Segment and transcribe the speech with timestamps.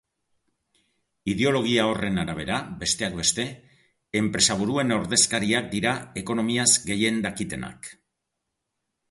[1.33, 3.45] Ideologia horren arabera, besteak beste,
[4.23, 7.93] enpresaburuen ordezkariak dira ekonomiaz gehien dakitenak.